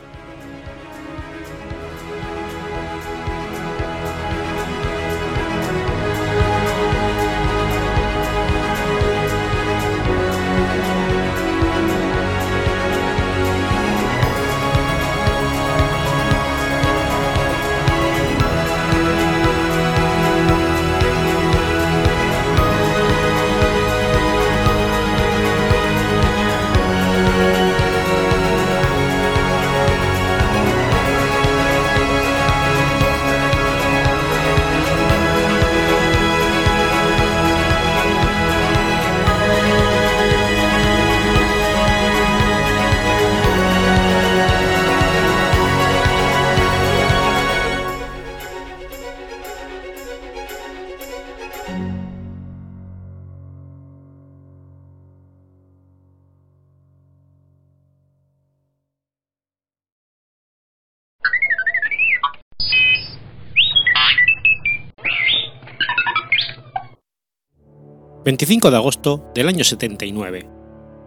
[68.26, 70.48] 25 de agosto del año 79.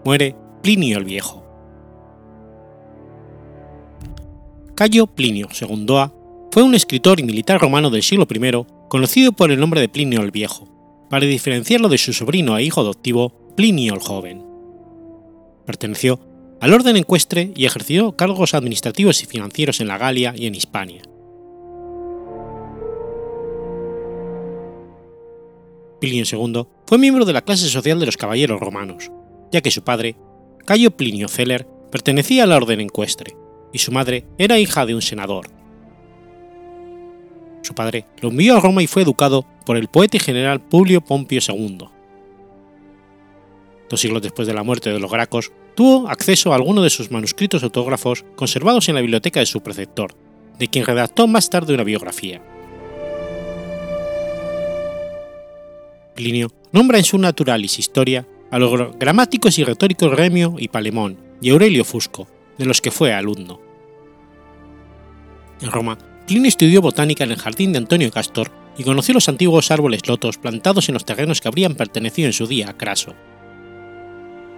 [0.04, 1.42] Muere Plinio el Viejo.
[4.74, 6.10] Cayo Plinio II
[6.52, 10.20] fue un escritor y militar romano del siglo I conocido por el nombre de Plinio
[10.20, 10.68] el Viejo,
[11.08, 14.44] para diferenciarlo de su sobrino e hijo adoptivo Plinio el Joven.
[15.64, 16.20] Perteneció
[16.60, 21.00] al orden ecuestre y ejerció cargos administrativos y financieros en la Galia y en Hispania.
[26.00, 29.10] Plinio II fue miembro de la clase social de los caballeros romanos,
[29.50, 30.16] ya que su padre,
[30.64, 33.36] Cayo Plinio Celer, pertenecía a la orden ecuestre,
[33.72, 35.48] y su madre era hija de un senador.
[37.62, 41.00] Su padre lo envió a Roma y fue educado por el poeta y general Publio
[41.00, 41.88] Pompio II.
[43.88, 47.10] Dos siglos después de la muerte de los Gracos, tuvo acceso a algunos de sus
[47.10, 50.14] manuscritos autógrafos conservados en la biblioteca de su preceptor,
[50.58, 52.42] de quien redactó más tarde una biografía.
[56.16, 61.50] Plinio nombra en su Naturalis Historia a los gramáticos y retóricos Remio y Palemón y
[61.50, 62.26] Aurelio Fusco,
[62.58, 63.60] de los que fue alumno.
[65.60, 69.70] En Roma, Plinio estudió botánica en el jardín de Antonio Castor y conoció los antiguos
[69.70, 73.14] árboles lotos plantados en los terrenos que habrían pertenecido en su día a Craso.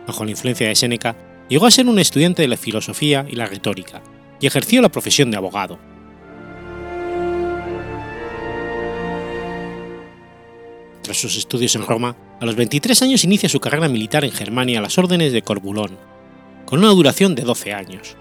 [0.07, 1.17] Bajo la influencia de Séneca,
[1.49, 4.03] llegó a ser un estudiante de la filosofía y la retórica,
[4.41, 5.79] y ejerció la profesión de abogado.
[11.09, 14.79] Tras sus estudios en Roma, a los 23 años inicia su carrera militar en Germania
[14.79, 15.97] a las órdenes de Corbulón,
[16.67, 18.15] con una duración de 12 años.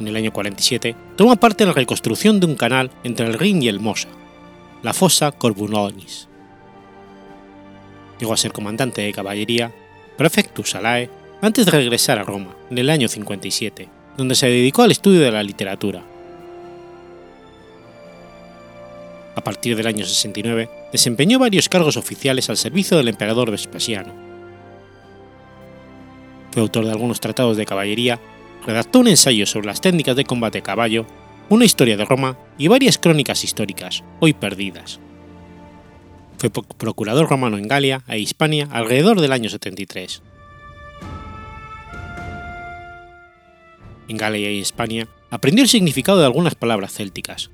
[0.00, 3.62] En el año 47 toma parte en la reconstrucción de un canal entre el Rin
[3.62, 4.08] y el Mosa,
[4.82, 6.28] la fosa Corbulonis.
[8.18, 9.70] Llegó a ser comandante de caballería,
[10.16, 11.10] prefectus alae,
[11.42, 15.30] antes de regresar a Roma, en el año 57, donde se dedicó al estudio de
[15.30, 16.04] la literatura,
[19.38, 24.12] A partir del año 69, desempeñó varios cargos oficiales al servicio del emperador Vespasiano.
[26.50, 28.18] Fue autor de algunos tratados de caballería,
[28.66, 31.06] redactó un ensayo sobre las técnicas de combate a caballo,
[31.50, 34.98] una historia de Roma y varias crónicas históricas, hoy perdidas.
[36.38, 40.20] Fue procurador romano en Galia e Hispania alrededor del año 73.
[44.08, 47.52] En Galia y Hispania aprendió el significado de algunas palabras célticas,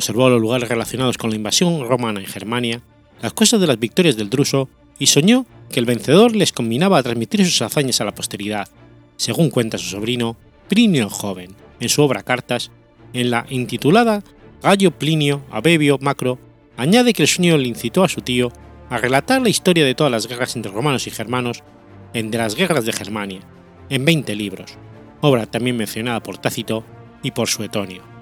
[0.00, 2.80] observó los lugares relacionados con la invasión romana en Germania,
[3.20, 7.02] las cosas de las victorias del Druso y soñó que el vencedor les combinaba a
[7.02, 8.66] transmitir sus hazañas a la posteridad,
[9.18, 10.36] según cuenta su sobrino
[10.68, 12.70] Plinio el Joven en su obra Cartas,
[13.12, 14.22] en la intitulada
[14.62, 16.38] Gallo Plinio Abebio Macro,
[16.78, 18.50] añade que el sueño le incitó a su tío
[18.88, 21.62] a relatar la historia de todas las guerras entre romanos y germanos
[22.14, 23.40] en De las guerras de Germania,
[23.90, 24.78] en 20 libros,
[25.20, 26.84] obra también mencionada por Tácito
[27.22, 28.19] y por Suetonio.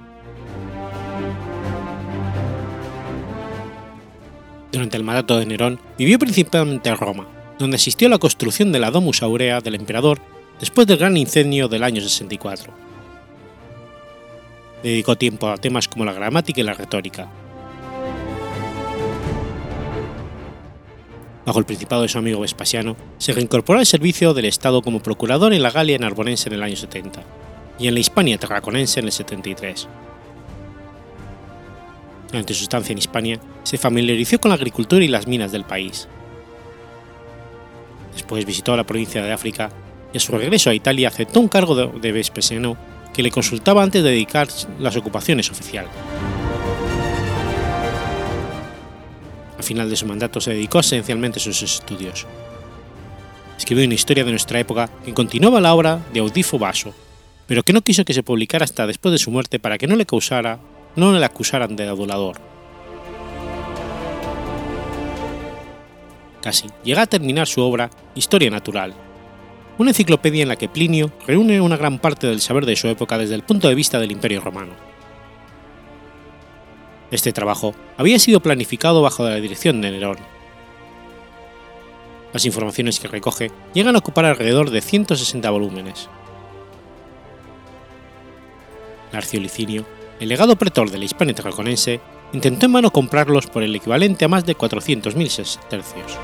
[4.72, 7.26] Durante el mandato de Nerón vivió principalmente en Roma,
[7.58, 10.20] donde asistió a la construcción de la Domus Aurea del emperador
[10.60, 12.72] después del gran incendio del año 64.
[14.82, 17.28] Dedicó tiempo a temas como la gramática y la retórica.
[21.46, 25.54] Bajo el principado de su amigo Vespasiano, se reincorporó al servicio del Estado como procurador
[25.54, 27.22] en la Galia narbonense en el año 70
[27.78, 29.88] y en la Hispania tarraconense en el 73.
[32.28, 36.08] Durante su estancia en Hispania, se familiarizó con la agricultura y las minas del país.
[38.12, 39.70] Después visitó la provincia de África
[40.12, 42.76] y a su regreso a Italia aceptó un cargo de Vespasiano
[43.14, 44.48] que le consultaba antes de dedicar
[44.78, 45.90] las ocupaciones oficiales.
[49.56, 52.26] Al final de su mandato se dedicó esencialmente a sus estudios.
[53.56, 56.94] Escribió una historia de nuestra época que continuaba la obra de Audifo Baso,
[57.46, 59.96] pero que no quiso que se publicara hasta después de su muerte para que no
[59.96, 60.60] le causara
[60.98, 62.36] no le acusaran de adulador.
[66.42, 68.94] Casi llega a terminar su obra Historia Natural,
[69.78, 73.16] una enciclopedia en la que Plinio reúne una gran parte del saber de su época
[73.16, 74.72] desde el punto de vista del Imperio Romano.
[77.12, 80.18] Este trabajo había sido planificado bajo la dirección de Nerón.
[82.32, 86.08] Las informaciones que recoge llegan a ocupar alrededor de 160 volúmenes.
[89.12, 89.86] Narcio Licinio
[90.20, 92.00] el legado pretor de la Hispania Tarraconense
[92.32, 96.18] intentó en vano comprarlos por el equivalente a más de 400.000 tercios.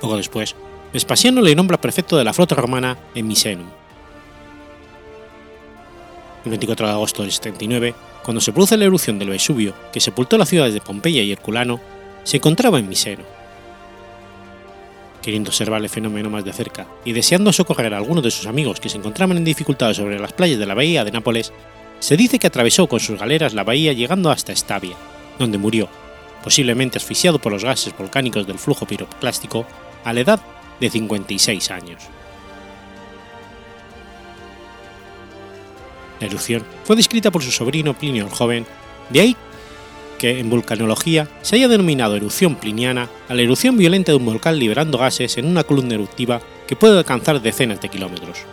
[0.00, 0.54] Poco después,
[0.92, 3.68] Vespasiano le nombra prefecto de la flota romana en Misenum.
[6.44, 10.38] El 24 de agosto del 79, cuando se produce la erupción del Vesubio que sepultó
[10.38, 11.80] las ciudades de Pompeya y Herculano,
[12.24, 13.39] se encontraba en Miseno
[15.22, 18.80] Queriendo observar el fenómeno más de cerca y deseando socorrer a algunos de sus amigos
[18.80, 21.52] que se encontraban en dificultades sobre las playas de la bahía de Nápoles,
[21.98, 24.96] se dice que atravesó con sus galeras la bahía llegando hasta Estavia,
[25.38, 25.88] donde murió,
[26.42, 29.66] posiblemente asfixiado por los gases volcánicos del flujo piroclástico,
[30.04, 30.40] a la edad
[30.80, 32.02] de 56 años.
[36.20, 38.66] La erupción fue descrita por su sobrino Plinio el Joven,
[39.10, 39.36] de ahí
[40.20, 44.58] que en vulcanología se haya denominado erupción pliniana a la erupción violenta de un volcán
[44.58, 48.44] liberando gases en una columna eruptiva que puede alcanzar decenas de kilómetros.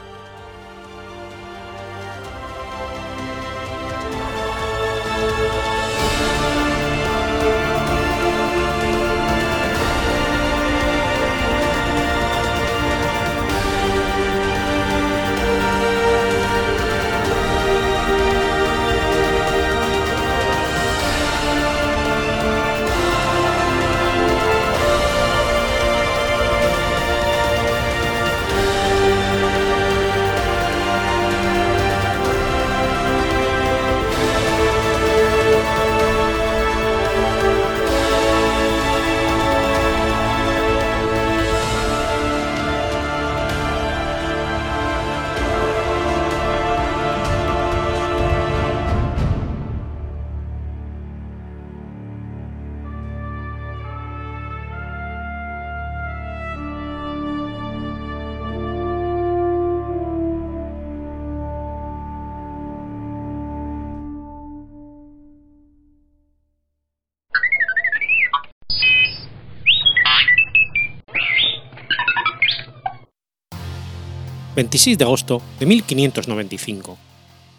[74.58, 76.98] 26 de agosto de 1595.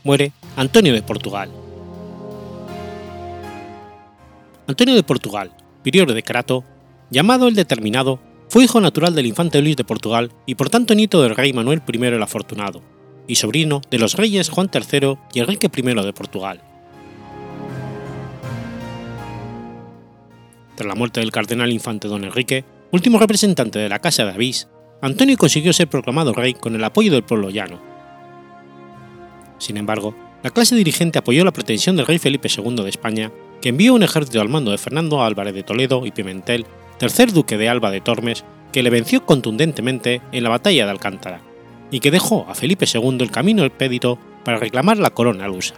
[0.03, 1.49] Muere Antonio de Portugal.
[4.67, 5.53] Antonio de Portugal,
[5.85, 6.65] prior de Crato,
[7.09, 8.19] llamado el Determinado,
[8.49, 11.83] fue hijo natural del infante Luis de Portugal y por tanto nieto del rey Manuel
[11.87, 12.83] I el Afortunado,
[13.29, 16.63] y sobrino de los reyes Juan III y Enrique I de Portugal.
[20.75, 24.67] Tras la muerte del cardenal infante don Enrique, último representante de la Casa de Avís,
[25.01, 27.81] Antonio consiguió ser proclamado rey con el apoyo del pueblo llano.
[29.59, 33.31] Sin embargo, la clase dirigente apoyó la pretensión del rey Felipe II de España,
[33.61, 36.67] que envió un ejército al mando de Fernando Álvarez de Toledo y Pimentel,
[36.99, 41.41] tercer duque de Alba de Tormes, que le venció contundentemente en la batalla de Alcántara,
[41.93, 45.75] y que dejó a Felipe II el camino expedito para reclamar la corona lusa.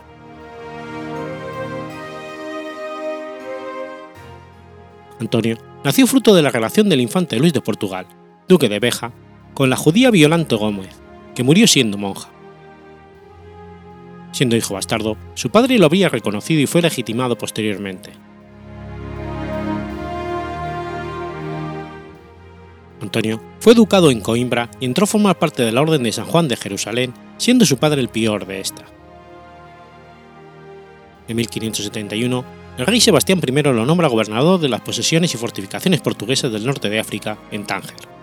[5.21, 8.07] Antonio nació fruto de la relación del infante Luis de Portugal,
[8.51, 9.13] duque de Beja,
[9.55, 10.91] con la judía Violante Gómez,
[11.37, 12.29] que murió siendo monja.
[14.33, 18.11] Siendo hijo bastardo, su padre lo habría reconocido y fue legitimado posteriormente.
[23.01, 26.27] Antonio fue educado en Coimbra y entró a formar parte de la Orden de San
[26.27, 28.85] Juan de Jerusalén, siendo su padre el peor de esta.
[31.29, 32.45] En 1571,
[32.79, 36.91] el rey Sebastián I lo nombra gobernador de las posesiones y fortificaciones portuguesas del norte
[36.91, 38.20] de África, en Tánger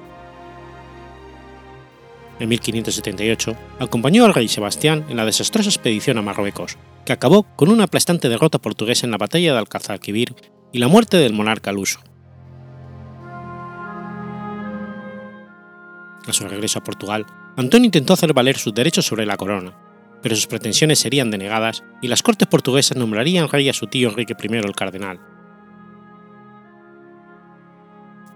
[2.40, 7.70] en 1578, acompañó al rey Sebastián en la desastrosa expedición a Marruecos, que acabó con
[7.70, 10.36] una aplastante derrota portuguesa en la batalla de Alcazarquivir
[10.72, 12.00] y la muerte del monarca luso.
[16.28, 17.26] A su regreso a Portugal,
[17.56, 19.74] Antonio intentó hacer valer sus derechos sobre la corona,
[20.22, 24.36] pero sus pretensiones serían denegadas y las cortes portuguesas nombrarían rey a su tío Enrique
[24.38, 25.20] I el Cardenal.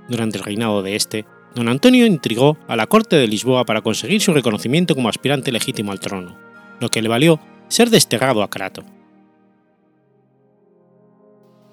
[0.08, 1.26] Durante el reinado de este,
[1.56, 5.92] don Antonio intrigó a la corte de Lisboa para conseguir su reconocimiento como aspirante legítimo
[5.92, 6.38] al trono,
[6.80, 8.84] lo que le valió ser desterrado a Crato.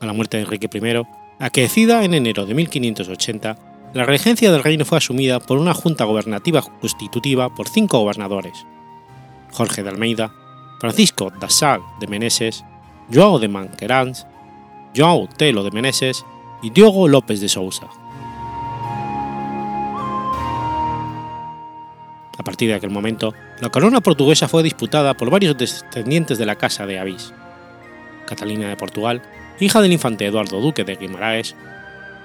[0.00, 1.02] A la muerte de Enrique I,
[1.40, 6.62] aquecida en enero de 1580, la regencia del reino fue asumida por una junta gobernativa
[6.62, 8.66] constitutiva por cinco gobernadores:
[9.52, 10.32] Jorge de Almeida,
[10.78, 12.64] Francisco da Sal de Meneses,
[13.10, 14.26] João de Manquerans,
[14.94, 16.24] João Telo de Meneses
[16.62, 17.88] y Diogo López de Sousa.
[22.38, 26.54] A partir de aquel momento, la corona portuguesa fue disputada por varios descendientes de la
[26.54, 27.34] Casa de Avís.
[28.26, 29.22] Catalina de Portugal,
[29.58, 31.56] hija del infante Eduardo Duque de Guimaraes,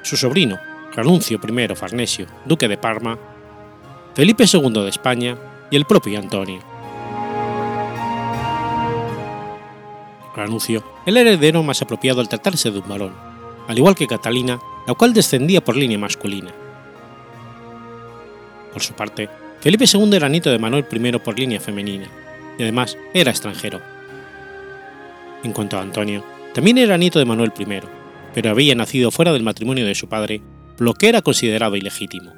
[0.03, 0.59] su sobrino,
[0.93, 3.17] Ranuncio I Farnesio, Duque de Parma,
[4.13, 5.35] Felipe II de España
[5.71, 6.61] y el propio Antonio.
[10.35, 13.13] Ranuncio, el heredero más apropiado al tratarse de un varón,
[13.67, 16.51] al igual que Catalina, la cual descendía por línea masculina.
[18.71, 19.29] Por su parte,
[19.63, 22.09] Felipe II era nieto de Manuel I por línea femenina,
[22.59, 23.81] y además era extranjero.
[25.41, 26.21] En cuanto a Antonio,
[26.53, 27.79] también era nieto de Manuel I,
[28.33, 30.41] pero había nacido fuera del matrimonio de su padre,
[30.79, 32.33] lo que era considerado ilegítimo.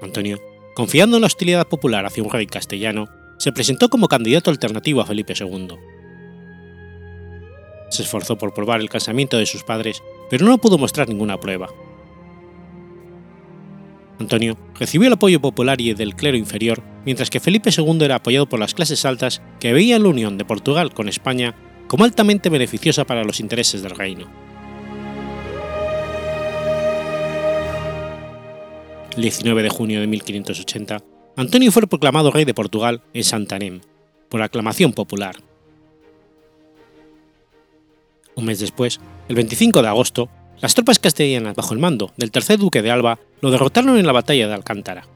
[0.00, 0.40] Antonio
[0.74, 5.06] confiando en la hostilidad popular hacia un rey castellano, se presentó como candidato alternativo a
[5.06, 5.68] Felipe II.
[7.90, 11.68] Se esforzó por probar el casamiento de sus padres, pero no pudo mostrar ninguna prueba.
[14.20, 18.46] Antonio recibió el apoyo popular y del clero inferior, mientras que Felipe II era apoyado
[18.46, 21.54] por las clases altas que veían la unión de Portugal con España
[21.88, 24.26] como altamente beneficiosa para los intereses del reino.
[29.16, 31.02] El 19 de junio de 1580,
[31.36, 33.80] Antonio fue proclamado rey de Portugal en Santarém,
[34.28, 35.36] por aclamación popular.
[38.36, 40.28] Un mes después, el 25 de agosto,
[40.60, 44.12] las tropas castellanas bajo el mando del tercer duque de Alba lo derrotaron en la
[44.12, 45.06] batalla de Alcántara.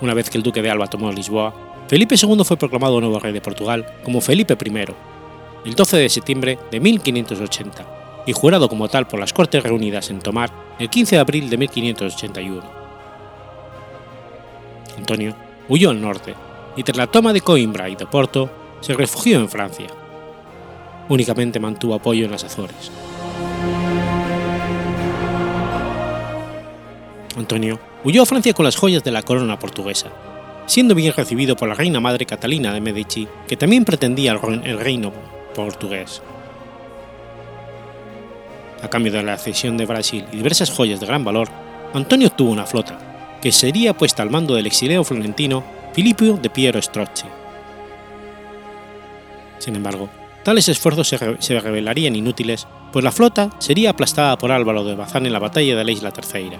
[0.00, 1.54] Una vez que el duque de Alba tomó Lisboa,
[1.86, 4.84] Felipe II fue proclamado nuevo rey de Portugal como Felipe I,
[5.64, 10.18] el 12 de septiembre de 1580, y jurado como tal por las Cortes reunidas en
[10.18, 12.62] Tomar el 15 de abril de 1581.
[14.98, 15.36] Antonio
[15.68, 16.34] huyó al norte
[16.76, 20.01] y tras la toma de Coimbra y de Porto se refugió en Francia.
[21.08, 22.90] Únicamente mantuvo apoyo en las Azores.
[27.36, 30.08] Antonio huyó a Francia con las joyas de la corona portuguesa,
[30.66, 35.12] siendo bien recibido por la reina madre Catalina de Medici, que también pretendía el reino
[35.54, 36.22] portugués.
[38.82, 41.48] A cambio de la cesión de Brasil y diversas joyas de gran valor,
[41.94, 42.98] Antonio obtuvo una flota,
[43.40, 47.26] que sería puesta al mando del exiliado florentino Filippo de Piero Strozzi.
[49.58, 50.08] Sin embargo,
[50.44, 55.32] tales esfuerzos se, revelarían inútiles, pues la flota sería aplastada por Álvaro de Bazán en
[55.32, 56.58] la batalla de la Isla Terceira.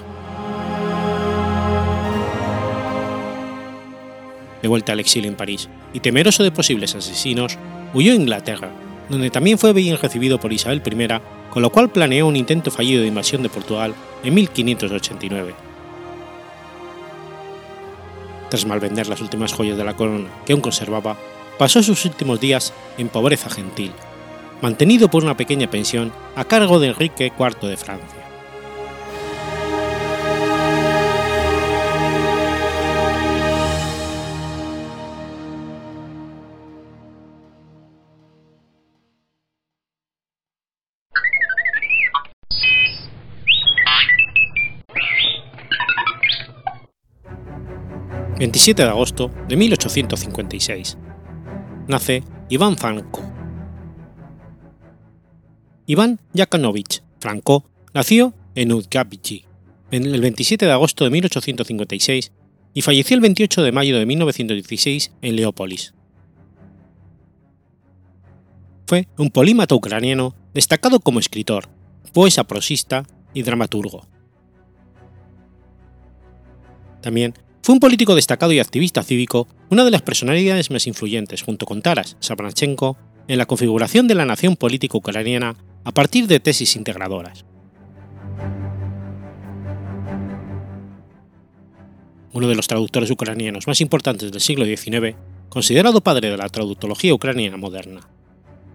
[4.62, 7.58] De vuelta al exilio en París y temeroso de posibles asesinos,
[7.92, 8.70] huyó a Inglaterra,
[9.08, 11.08] donde también fue bien recibido por Isabel I,
[11.50, 15.54] con lo cual planeó un intento fallido de invasión de Portugal en 1589.
[18.48, 21.16] Tras malvender las últimas joyas de la corona que aún conservaba,
[21.62, 23.92] pasó sus últimos días en pobreza gentil,
[24.62, 28.18] mantenido por una pequeña pensión a cargo de Enrique IV de Francia.
[48.40, 50.98] 27 de agosto de 1856.
[51.88, 53.22] Nace Iván Franco.
[55.86, 59.44] Iván Yakovlevich Franco nació en Udgavici
[59.90, 62.32] el 27 de agosto de 1856
[62.72, 65.92] y falleció el 28 de mayo de 1916 en Leópolis.
[68.86, 71.68] Fue un polímata ucraniano destacado como escritor,
[72.12, 73.04] poeta prosista
[73.34, 74.06] y dramaturgo.
[77.02, 81.64] También fue un político destacado y activista cívico, una de las personalidades más influyentes junto
[81.64, 82.96] con Taras Shevchenko
[83.28, 85.54] en la configuración de la nación política ucraniana
[85.84, 87.44] a partir de tesis integradoras.
[92.32, 95.14] Uno de los traductores ucranianos más importantes del siglo XIX,
[95.48, 98.08] considerado padre de la traductología ucraniana moderna.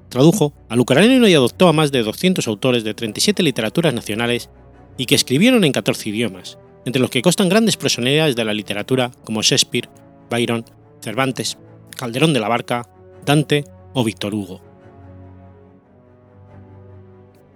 [0.07, 4.49] Tradujo al ucraniano y adoptó a más de 200 autores de 37 literaturas nacionales
[4.95, 6.57] y que escribieron en 14 idiomas,
[6.87, 9.89] entre los que constan grandes personalidades de la literatura como Shakespeare,
[10.29, 10.63] Byron,
[11.01, 11.57] Cervantes,
[11.97, 12.87] Calderón de la Barca,
[13.25, 14.61] Dante o Víctor Hugo.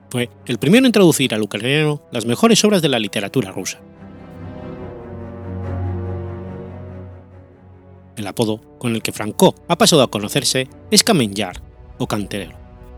[0.10, 3.80] Fue el primero en traducir al ucraniano las mejores obras de la literatura rusa.
[8.18, 11.62] El apodo con el que Franco ha pasado a conocerse es Kamenyar
[12.00, 12.58] o canterero,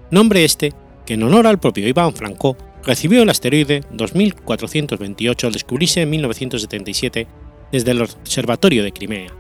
[0.10, 0.74] nombre este
[1.06, 7.28] que en honor al propio Iván Franco recibió el asteroide 2428 al descubrirse en 1977
[7.72, 9.34] desde el Observatorio de Crimea.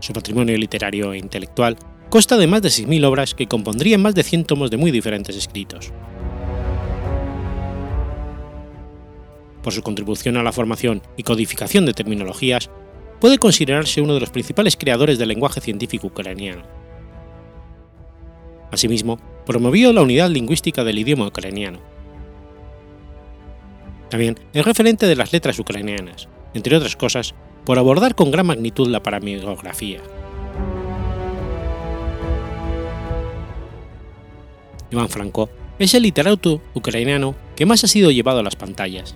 [0.00, 1.76] Su patrimonio literario e intelectual
[2.08, 5.36] consta de más de 6.000 obras que compondrían más de 100 tomos de muy diferentes
[5.36, 5.92] escritos.
[9.62, 12.70] Por su contribución a la formación y codificación de terminologías,
[13.20, 16.87] puede considerarse uno de los principales creadores del lenguaje científico ucraniano
[18.70, 21.80] Asimismo, promovió la unidad lingüística del idioma ucraniano.
[24.10, 28.88] También es referente de las letras ucranianas, entre otras cosas, por abordar con gran magnitud
[28.88, 30.00] la paramigografía.
[34.90, 39.14] Iván Franco es el literato ucraniano que más ha sido llevado a las pantallas.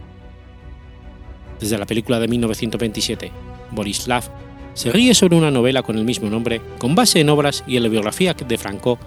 [1.60, 3.32] Desde la película de 1927,
[3.70, 4.24] Borislav
[4.74, 7.84] se ríe sobre una novela con el mismo nombre, con base en obras y en
[7.84, 8.98] la biografía de Franco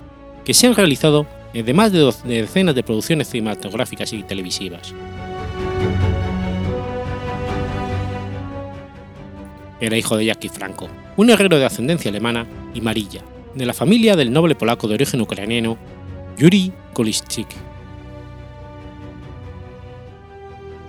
[0.45, 4.93] que se han realizado de más de decenas de producciones cinematográficas y televisivas.
[9.79, 10.87] Era hijo de Jackie Franco,
[11.17, 13.21] un herrero de ascendencia alemana, y Marilla,
[13.53, 15.77] de la familia del noble polaco de origen ucraniano
[16.37, 17.47] Yuri Kolischik.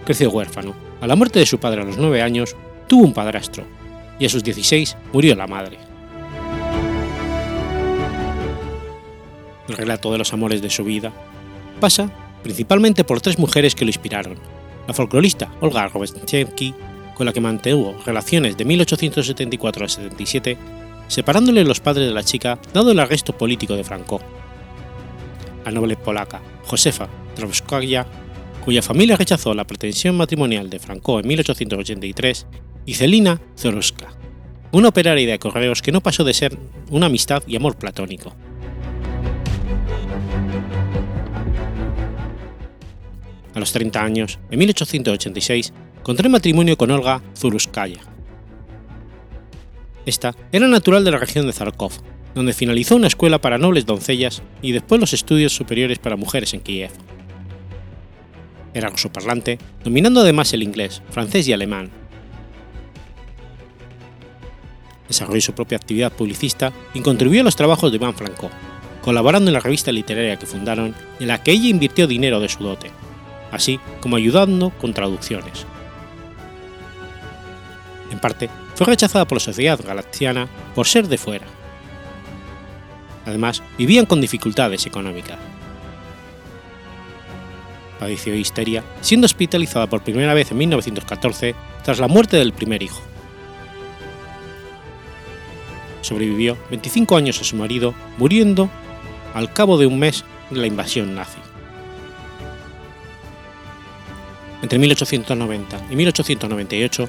[0.05, 0.75] Creció huérfano.
[1.01, 3.65] A la muerte de su padre a los 9 años, tuvo un padrastro,
[4.19, 5.79] y a sus 16 murió la madre.
[9.69, 11.13] El relato de los amores de su vida
[11.81, 12.11] pasa
[12.43, 14.37] principalmente por tres mujeres que lo inspiraron,
[14.87, 16.75] la folclorista Olga Robeschewski,
[17.15, 20.57] con la que mantuvo relaciones de 1874 a 77,
[21.09, 24.21] separándole los padres de la chica dado el arresto político de Franco.
[25.65, 28.07] La noble polaca Josefa Trowskaya,
[28.65, 32.47] cuya familia rechazó la pretensión matrimonial de Franco en 1883,
[32.85, 34.09] y Celina Zorowska,
[34.73, 36.57] una operaria de correos que no pasó de ser
[36.91, 38.35] una amistad y amor platónico.
[43.57, 48.01] A los 30 años, en 1886, contrae matrimonio con Olga Zuruskaya.
[50.05, 51.93] Esta era natural de la región de Zarkov,
[52.35, 56.61] donde finalizó una escuela para nobles doncellas y después los estudios superiores para mujeres en
[56.61, 56.91] Kiev.
[58.75, 61.91] Era rusoparlante, dominando además el inglés, francés y alemán.
[65.09, 68.51] Desarrolló su propia actividad publicista y contribuyó a los trabajos de Iván Franco,
[69.01, 72.63] colaborando en la revista literaria que fundaron, en la que ella invirtió dinero de su
[72.63, 72.91] dote
[73.51, 75.67] así como ayudando con traducciones.
[78.11, 81.47] En parte, fue rechazada por la sociedad galactiana por ser de fuera.
[83.25, 85.39] Además, vivían con dificultades económicas.
[87.99, 93.03] Padeció histeria, siendo hospitalizada por primera vez en 1914 tras la muerte del primer hijo.
[96.03, 98.71] Sobrevivió 25 años a su marido, muriendo
[99.35, 101.46] al cabo de un mes de la invasión nazi.
[104.63, 107.09] Entre 1890 y 1898,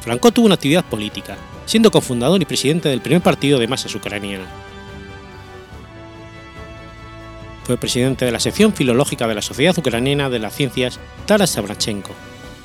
[0.00, 1.36] Franco tuvo una actividad política,
[1.66, 4.46] siendo cofundador y presidente del primer partido de masas ucraniana.
[7.64, 12.12] Fue presidente de la sección filológica de la Sociedad Ucraniana de las Ciencias Taras Sabrachenko,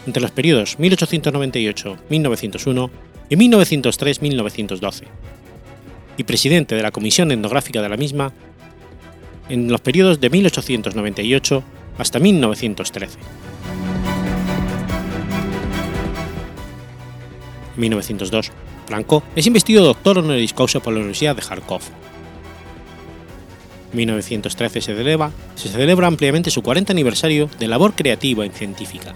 [0.08, 2.90] entre los periodos 1888-1901
[3.30, 5.04] y 1903-1912,
[6.16, 8.32] y presidente de la Comisión Etnográfica de la misma
[9.50, 11.64] en los periodos de 1898
[11.98, 13.18] hasta 1913.
[17.76, 18.52] En 1902,
[18.86, 21.82] Franco es investido doctor honoris causa por la Universidad de Kharkov.
[23.92, 29.14] En 1913 se celebra, se celebra ampliamente su 40 aniversario de labor creativa y científica.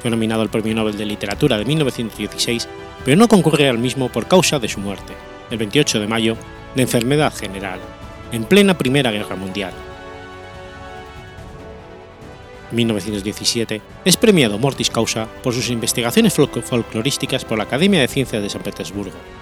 [0.00, 2.68] Fue nominado al Premio Nobel de Literatura de 1916,
[3.04, 5.12] pero no concurre al mismo por causa de su muerte,
[5.50, 6.36] el 28 de mayo,
[6.74, 7.78] de enfermedad general,
[8.32, 9.72] en plena Primera Guerra Mundial.
[12.72, 18.50] 1917, es premiado Mortis Causa por sus investigaciones folclorísticas por la Academia de Ciencias de
[18.50, 19.41] San Petersburgo.